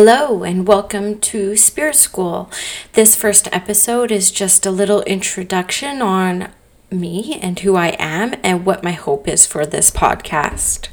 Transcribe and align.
Hello, 0.00 0.44
and 0.44 0.64
welcome 0.64 1.18
to 1.18 1.56
Spirit 1.56 1.96
School. 1.96 2.48
This 2.92 3.16
first 3.16 3.48
episode 3.50 4.12
is 4.12 4.30
just 4.30 4.64
a 4.64 4.70
little 4.70 5.02
introduction 5.02 6.00
on 6.00 6.52
me 6.88 7.36
and 7.42 7.58
who 7.58 7.74
I 7.74 7.96
am 7.98 8.34
and 8.44 8.64
what 8.64 8.84
my 8.84 8.92
hope 8.92 9.26
is 9.26 9.44
for 9.44 9.66
this 9.66 9.90
podcast. 9.90 10.86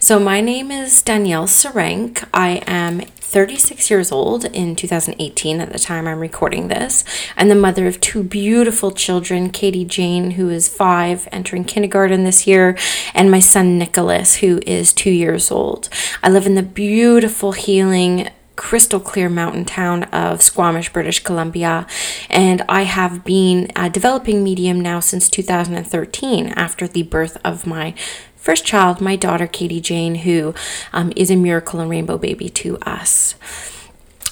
So, 0.00 0.18
my 0.18 0.40
name 0.40 0.72
is 0.72 1.00
Danielle 1.00 1.46
Sarenk. 1.46 2.28
I 2.34 2.64
am 2.66 3.02
36 3.02 3.88
years 3.88 4.10
old 4.10 4.44
in 4.46 4.74
2018 4.74 5.60
at 5.60 5.72
the 5.72 5.78
time 5.78 6.08
I'm 6.08 6.18
recording 6.18 6.66
this, 6.66 7.04
and 7.36 7.48
the 7.48 7.54
mother 7.54 7.86
of 7.86 8.00
two 8.00 8.24
beautiful 8.24 8.90
children, 8.90 9.50
Katie 9.50 9.84
Jane, 9.84 10.32
who 10.32 10.48
is 10.50 10.68
five, 10.68 11.28
entering 11.30 11.62
kindergarten 11.62 12.24
this 12.24 12.48
year, 12.48 12.76
and 13.14 13.30
my 13.30 13.38
son 13.38 13.78
Nicholas, 13.78 14.38
who 14.38 14.60
is 14.66 14.92
two 14.92 15.12
years 15.12 15.52
old. 15.52 15.88
I 16.24 16.28
live 16.28 16.46
in 16.46 16.56
the 16.56 16.64
beautiful, 16.64 17.52
healing, 17.52 18.28
crystal 18.60 19.00
clear 19.00 19.30
mountain 19.30 19.64
town 19.64 20.04
of 20.12 20.42
Squamish, 20.42 20.92
British 20.92 21.24
Columbia. 21.24 21.86
And 22.28 22.62
I 22.68 22.82
have 22.82 23.24
been 23.24 23.72
a 23.74 23.88
developing 23.88 24.44
medium 24.44 24.82
now 24.82 25.00
since 25.00 25.30
2013 25.30 26.48
after 26.48 26.86
the 26.86 27.02
birth 27.04 27.38
of 27.42 27.66
my 27.66 27.94
first 28.36 28.66
child, 28.66 29.00
my 29.00 29.16
daughter 29.16 29.46
Katie 29.46 29.80
Jane, 29.80 30.16
who 30.16 30.54
um, 30.92 31.10
is 31.16 31.30
a 31.30 31.36
miracle 31.36 31.80
and 31.80 31.88
rainbow 31.88 32.18
baby 32.18 32.50
to 32.50 32.76
us. 32.82 33.34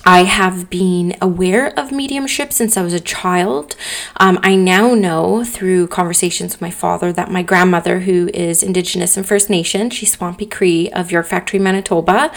I 0.05 0.25
have 0.25 0.71
been 0.71 1.17
aware 1.21 1.79
of 1.79 1.93
mediumship 1.93 2.53
since 2.53 2.77
I 2.77 2.83
was 2.83 2.93
a 2.95 3.01
child. 3.01 3.77
Um, 4.19 4.39
I 4.43 4.55
now 4.55 4.95
know 4.95 5.45
through 5.45 5.89
conversations 5.89 6.55
with 6.55 6.63
my 6.63 6.71
father 6.71 7.13
that 7.13 7.31
my 7.31 7.43
grandmother, 7.43 8.01
who 8.01 8.31
is 8.33 8.63
Indigenous 8.63 9.17
and 9.17 9.27
First 9.27 9.51
Nation, 9.51 9.91
she's 9.91 10.13
Swampy 10.13 10.47
Cree 10.47 10.91
of 10.91 11.13
York 11.13 11.27
Factory, 11.27 11.59
Manitoba, 11.59 12.33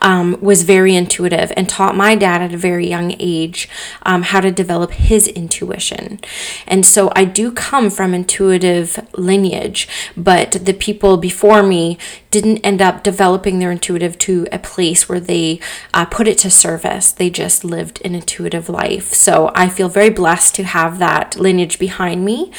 um, 0.00 0.38
was 0.40 0.62
very 0.62 0.94
intuitive 0.94 1.52
and 1.56 1.68
taught 1.68 1.96
my 1.96 2.14
dad 2.14 2.42
at 2.42 2.54
a 2.54 2.58
very 2.58 2.88
young 2.88 3.14
age 3.18 3.68
um, 4.02 4.22
how 4.22 4.40
to 4.40 4.52
develop 4.52 4.92
his 4.92 5.26
intuition. 5.28 6.20
And 6.66 6.86
so 6.86 7.10
I 7.16 7.24
do 7.24 7.50
come 7.50 7.90
from 7.90 8.14
intuitive 8.14 9.00
lineage, 9.14 9.88
but 10.16 10.52
the 10.52 10.74
people 10.74 11.16
before 11.16 11.62
me 11.62 11.98
didn't 12.40 12.58
end 12.58 12.82
up 12.82 13.02
developing 13.02 13.58
their 13.58 13.70
intuitive 13.70 14.18
to 14.18 14.46
a 14.52 14.58
place 14.58 15.08
where 15.08 15.20
they 15.20 15.58
uh, 15.94 16.04
put 16.04 16.28
it 16.28 16.36
to 16.38 16.50
service 16.50 17.12
they 17.12 17.30
just 17.30 17.64
lived 17.64 18.00
an 18.04 18.14
intuitive 18.14 18.68
life. 18.68 19.14
So 19.14 19.50
I 19.54 19.68
feel 19.68 19.88
very 19.88 20.10
blessed 20.10 20.54
to 20.56 20.64
have 20.64 20.98
that 20.98 21.36
lineage 21.36 21.78
behind 21.78 22.24
me. 22.24 22.52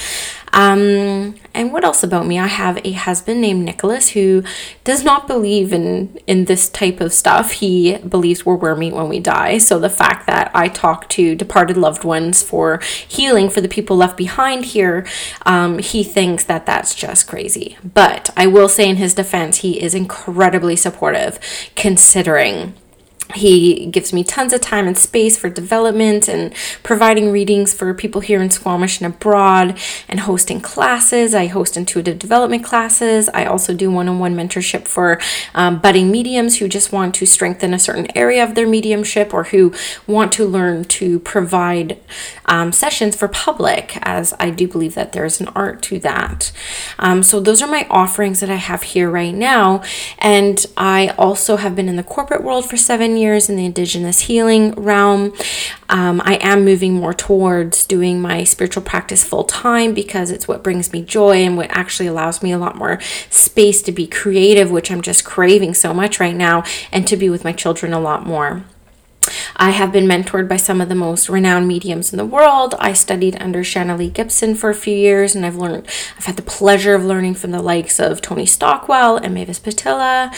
Um, 0.53 1.35
and 1.53 1.71
what 1.71 1.83
else 1.83 2.03
about 2.03 2.25
me? 2.25 2.39
I 2.39 2.47
have 2.47 2.79
a 2.85 2.91
husband 2.93 3.41
named 3.41 3.65
Nicholas 3.65 4.09
who 4.09 4.43
does 4.83 5.03
not 5.03 5.27
believe 5.27 5.73
in 5.73 6.17
in 6.27 6.45
this 6.45 6.69
type 6.69 7.01
of 7.01 7.13
stuff. 7.13 7.51
He 7.51 7.97
believes 7.97 8.45
we're 8.45 8.55
worm 8.55 8.79
meat 8.79 8.93
when 8.93 9.09
we 9.09 9.19
die. 9.19 9.57
So 9.57 9.79
the 9.79 9.89
fact 9.89 10.27
that 10.27 10.51
I 10.53 10.67
talk 10.67 11.09
to 11.09 11.35
departed 11.35 11.77
loved 11.77 12.03
ones 12.03 12.43
for 12.43 12.79
healing 13.07 13.49
for 13.49 13.61
the 13.61 13.67
people 13.67 13.97
left 13.97 14.17
behind 14.17 14.65
here, 14.65 15.05
um, 15.45 15.79
he 15.79 16.03
thinks 16.03 16.43
that 16.45 16.65
that's 16.65 16.95
just 16.95 17.27
crazy. 17.27 17.77
But 17.83 18.29
I 18.37 18.47
will 18.47 18.69
say 18.69 18.89
in 18.89 18.97
his 18.97 19.13
defense, 19.13 19.57
he 19.57 19.81
is 19.81 19.93
incredibly 19.93 20.75
supportive, 20.75 21.39
considering 21.75 22.73
he 23.35 23.87
gives 23.87 24.13
me 24.13 24.23
tons 24.23 24.53
of 24.53 24.61
time 24.61 24.87
and 24.87 24.97
space 24.97 25.37
for 25.37 25.49
development 25.49 26.29
and 26.29 26.53
providing 26.81 27.31
readings 27.31 27.73
for 27.73 27.93
people 27.93 28.21
here 28.21 28.41
in 28.41 28.49
Squamish 28.49 29.01
and 29.01 29.13
abroad 29.13 29.77
and 30.07 30.21
hosting 30.21 30.61
classes. 30.61 31.35
I 31.35 31.47
host 31.47 31.75
intuitive 31.75 32.19
development 32.19 32.63
classes. 32.63 33.29
I 33.33 33.45
also 33.45 33.73
do 33.73 33.91
one 33.91 34.07
on 34.07 34.19
one 34.19 34.35
mentorship 34.35 34.87
for 34.87 35.19
um, 35.53 35.79
budding 35.79 36.09
mediums 36.09 36.57
who 36.57 36.69
just 36.69 36.93
want 36.93 37.15
to 37.15 37.25
strengthen 37.25 37.73
a 37.73 37.79
certain 37.79 38.07
area 38.15 38.43
of 38.43 38.55
their 38.55 38.67
mediumship 38.67 39.33
or 39.33 39.45
who 39.45 39.73
want 40.05 40.31
to 40.33 40.45
learn 40.45 40.85
to 40.85 41.19
provide 41.19 41.99
um, 42.45 42.71
sessions 42.71 43.15
for 43.15 43.27
public, 43.27 43.97
as 44.03 44.33
I 44.39 44.51
do 44.51 44.67
believe 44.67 44.95
that 44.95 45.11
there's 45.11 45.41
an 45.41 45.49
art 45.49 45.81
to 45.83 45.99
that. 45.99 46.51
Um, 46.97 47.23
so, 47.23 47.39
those 47.41 47.61
are 47.61 47.67
my 47.67 47.85
offerings 47.89 48.39
that 48.39 48.49
I 48.49 48.55
have 48.55 48.83
here 48.83 49.09
right 49.09 49.33
now. 49.33 49.83
And 50.19 50.65
I 50.77 51.09
also 51.17 51.57
have 51.57 51.75
been 51.75 51.89
in 51.89 51.97
the 51.97 52.03
corporate 52.03 52.43
world 52.43 52.69
for 52.69 52.77
seven 52.77 53.16
years 53.19 53.49
in 53.49 53.55
the 53.55 53.65
Indigenous 53.65 54.21
healing 54.21 54.71
realm. 54.71 55.33
Um, 55.89 56.21
I 56.23 56.35
am 56.41 56.65
moving 56.65 56.93
more 56.93 57.13
towards 57.13 57.85
doing 57.85 58.21
my 58.21 58.43
spiritual 58.43 58.83
practice 58.83 59.23
full 59.23 59.43
time 59.43 59.93
because 59.93 60.31
it's 60.31 60.47
what 60.47 60.63
brings 60.63 60.91
me 60.91 61.01
joy 61.01 61.37
and 61.37 61.57
what 61.57 61.71
actually 61.71 62.07
allows 62.07 62.43
me 62.43 62.51
a 62.51 62.57
lot 62.57 62.75
more 62.75 62.99
space 63.29 63.81
to 63.83 63.91
be 63.91 64.07
creative, 64.07 64.71
which 64.71 64.91
I'm 64.91 65.01
just 65.01 65.25
craving 65.25 65.73
so 65.73 65.93
much 65.93 66.19
right 66.19 66.35
now, 66.35 66.63
and 66.91 67.07
to 67.07 67.17
be 67.17 67.29
with 67.29 67.43
my 67.43 67.53
children 67.53 67.93
a 67.93 67.99
lot 67.99 68.25
more. 68.25 68.63
I 69.55 69.71
have 69.71 69.91
been 69.91 70.05
mentored 70.05 70.47
by 70.47 70.57
some 70.57 70.81
of 70.81 70.89
the 70.89 70.95
most 70.95 71.29
renowned 71.29 71.67
mediums 71.67 72.13
in 72.13 72.17
the 72.17 72.25
world. 72.25 72.75
I 72.79 72.93
studied 72.93 73.41
under 73.41 73.63
Shanna 73.63 73.97
Lee 73.97 74.09
Gibson 74.09 74.55
for 74.55 74.69
a 74.69 74.75
few 74.75 74.95
years, 74.95 75.35
and 75.35 75.45
I've 75.45 75.55
learned, 75.55 75.87
I've 76.17 76.25
had 76.25 76.35
the 76.35 76.41
pleasure 76.41 76.95
of 76.95 77.03
learning 77.03 77.35
from 77.35 77.51
the 77.51 77.61
likes 77.61 77.99
of 77.99 78.21
Tony 78.21 78.45
Stockwell 78.45 79.17
and 79.17 79.33
Mavis 79.33 79.59
Pittilla 79.59 80.33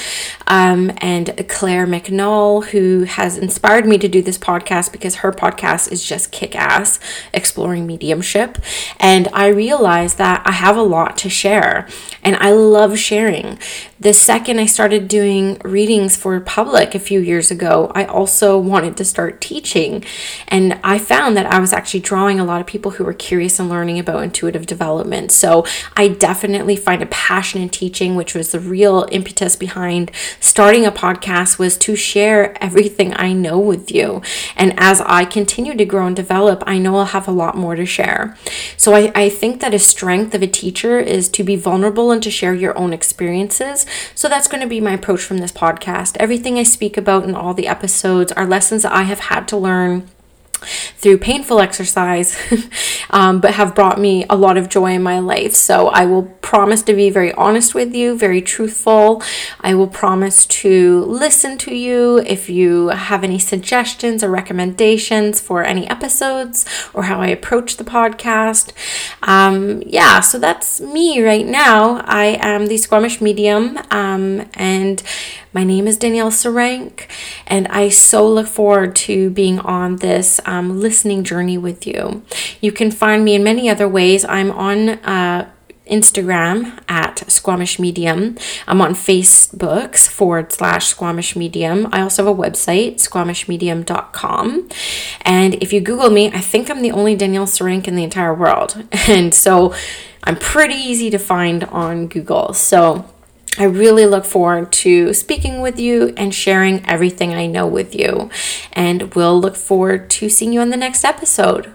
um, 0.49 0.91
and 0.97 1.47
Claire 1.47 1.85
McNall, 1.87 2.65
who 2.65 3.03
has 3.03 3.37
inspired 3.37 3.85
me 3.85 3.97
to 3.99 4.07
do 4.07 4.21
this 4.21 4.37
podcast 4.37 4.91
because 4.91 5.17
her 5.17 5.31
podcast 5.31 5.91
is 5.91 6.03
just 6.03 6.31
kick 6.31 6.55
ass, 6.55 6.99
exploring 7.33 7.85
mediumship. 7.85 8.57
And 8.99 9.27
I 9.31 9.47
realized 9.47 10.17
that 10.17 10.41
I 10.45 10.51
have 10.51 10.75
a 10.75 10.81
lot 10.81 11.17
to 11.19 11.29
share, 11.29 11.87
and 12.23 12.35
I 12.37 12.51
love 12.51 12.97
sharing. 12.97 13.57
The 13.99 14.13
second 14.13 14.59
I 14.59 14.65
started 14.65 15.07
doing 15.07 15.59
readings 15.65 16.15
for 16.15 16.39
public 16.39 16.95
a 16.95 16.99
few 16.99 17.19
years 17.19 17.51
ago, 17.51 17.91
I 17.93 18.05
also 18.05 18.57
wanted 18.57 18.95
to 18.97 19.05
start 19.05 19.41
teaching. 19.41 20.05
And 20.47 20.79
I 20.83 20.99
found 20.99 21.35
that 21.35 21.45
I 21.45 21.59
was 21.59 21.73
actually 21.73 21.99
drawing 21.99 22.39
a 22.39 22.45
lot 22.45 22.61
of 22.61 22.67
people 22.67 22.91
who 22.91 23.03
were 23.03 23.13
curious 23.13 23.59
and 23.59 23.69
learning 23.69 23.99
about 23.99 24.23
intuitive 24.23 24.65
development. 24.65 25.31
So 25.31 25.65
I 25.97 26.07
definitely 26.07 26.77
find 26.77 27.01
a 27.01 27.07
passion 27.07 27.61
in 27.61 27.69
teaching, 27.69 28.15
which 28.15 28.33
was 28.33 28.51
the 28.51 28.59
real 28.59 29.05
impetus 29.11 29.55
behind 29.55 30.11
starting 30.39 30.85
a 30.85 30.91
podcast 30.91 31.59
was 31.59 31.77
to 31.79 31.95
share 31.95 32.61
everything 32.63 33.13
I 33.15 33.33
know 33.33 33.59
with 33.59 33.91
you. 33.91 34.21
And 34.55 34.73
as 34.77 35.01
I 35.01 35.25
continue 35.25 35.75
to 35.75 35.85
grow 35.85 36.07
and 36.07 36.15
develop, 36.15 36.63
I 36.65 36.77
know 36.77 36.97
I'll 36.97 37.05
have 37.05 37.27
a 37.27 37.31
lot 37.31 37.57
more 37.57 37.75
to 37.75 37.85
share. 37.85 38.37
So 38.77 38.93
I, 38.93 39.11
I 39.13 39.29
think 39.29 39.61
that 39.61 39.73
a 39.73 39.79
strength 39.79 40.33
of 40.33 40.41
a 40.41 40.47
teacher 40.47 40.99
is 40.99 41.27
to 41.29 41.43
be 41.43 41.55
vulnerable 41.55 42.08
and 42.11 42.23
to 42.23 42.31
share 42.31 42.53
your 42.53 42.77
own 42.77 42.93
experiences 42.93 43.85
so 44.15 44.27
that's 44.27 44.47
going 44.47 44.61
to 44.61 44.67
be 44.67 44.81
my 44.81 44.93
approach 44.93 45.23
from 45.23 45.37
this 45.37 45.51
podcast. 45.51 46.17
Everything 46.19 46.57
I 46.57 46.63
speak 46.63 46.97
about 46.97 47.23
in 47.23 47.35
all 47.35 47.53
the 47.53 47.67
episodes 47.67 48.31
are 48.33 48.45
lessons 48.45 48.83
that 48.83 48.91
I 48.91 49.03
have 49.03 49.19
had 49.19 49.47
to 49.49 49.57
learn 49.57 50.09
through 50.99 51.17
painful 51.17 51.61
exercise, 51.61 52.37
um, 53.09 53.39
but 53.39 53.53
have 53.53 53.73
brought 53.73 53.97
me 53.97 54.25
a 54.29 54.35
lot 54.35 54.57
of 54.57 54.67
joy 54.67 54.91
in 54.91 55.01
my 55.01 55.17
life. 55.19 55.55
So 55.55 55.87
I 55.87 56.05
will 56.05 56.23
promise 56.41 56.81
to 56.83 56.93
be 56.93 57.09
very 57.09 57.33
honest 57.33 57.73
with 57.73 57.95
you, 57.95 58.17
very 58.17 58.41
truthful. 58.41 59.23
I 59.61 59.75
will 59.75 59.87
promise 59.87 60.45
to 60.47 61.05
listen 61.05 61.57
to 61.59 61.73
you 61.73 62.17
if 62.19 62.49
you 62.49 62.89
have 62.89 63.23
any 63.23 63.39
suggestions 63.39 64.23
or 64.23 64.29
recommendations 64.29 65.39
for 65.39 65.63
any 65.63 65.89
episodes 65.89 66.65
or 66.93 67.03
how 67.03 67.21
I 67.21 67.27
approach 67.27 67.77
the 67.77 67.85
podcast. 67.85 68.73
Um, 69.23 69.81
yeah, 69.85 70.19
so 70.19 70.37
that's 70.37 70.81
me 70.81 71.21
right 71.21 71.47
now. 71.47 72.01
I 72.03 72.37
am 72.41 72.67
the 72.67 72.75
Squamish 72.75 73.21
medium, 73.21 73.79
um, 73.89 74.49
and 74.55 75.01
my 75.53 75.63
name 75.63 75.87
is 75.87 75.97
Danielle 75.97 76.29
Sarenk, 76.29 77.07
and 77.49 77.67
I 77.67 77.89
so 77.89 78.27
look 78.27 78.47
forward 78.47 78.95
to 79.07 79.29
being 79.31 79.59
on 79.59 79.97
this 79.97 80.39
um, 80.45 80.79
listening 80.79 81.23
journey 81.23 81.57
with 81.57 81.85
you. 81.87 82.23
You 82.61 82.71
can 82.71 82.91
find 82.91 83.25
me 83.25 83.35
in 83.35 83.43
many 83.43 83.69
other 83.69 83.87
ways. 83.87 84.23
I'm 84.25 84.51
on 84.51 84.89
uh, 84.89 85.49
Instagram 85.89 86.79
at 86.87 87.29
Squamish 87.29 87.79
Medium. 87.79 88.37
I'm 88.67 88.81
on 88.81 88.93
Facebooks 88.93 90.07
forward 90.07 90.53
slash 90.53 90.87
Squamish 90.87 91.35
Medium. 91.35 91.87
I 91.91 92.01
also 92.01 92.25
have 92.25 92.37
a 92.37 92.41
website, 92.41 92.95
squamishmedium.com. 92.95 94.69
And 95.21 95.55
if 95.55 95.73
you 95.73 95.81
Google 95.81 96.11
me, 96.11 96.31
I 96.31 96.39
think 96.39 96.69
I'm 96.69 96.81
the 96.81 96.91
only 96.91 97.15
Danielle 97.15 97.47
Sarenk 97.47 97.87
in 97.87 97.95
the 97.95 98.03
entire 98.03 98.33
world. 98.33 98.83
And 99.09 99.33
so 99.33 99.73
I'm 100.23 100.35
pretty 100.35 100.75
easy 100.75 101.09
to 101.09 101.17
find 101.17 101.63
on 101.63 102.07
Google. 102.07 102.53
So 102.53 103.05
I 103.57 103.63
really 103.63 104.05
look 104.05 104.25
forward 104.25 104.71
to 104.73 105.13
speaking 105.13 105.59
with 105.59 105.79
you 105.79 106.13
and 106.15 106.33
sharing 106.33 106.85
everything 106.85 107.33
I 107.33 107.45
know 107.45 107.67
with 107.67 107.95
you. 107.95 108.29
And 108.73 109.13
we'll 109.15 109.39
look 109.39 109.55
forward 109.55 110.09
to 110.11 110.29
seeing 110.29 110.53
you 110.53 110.61
on 110.61 110.69
the 110.69 110.77
next 110.77 111.03
episode. 111.03 111.73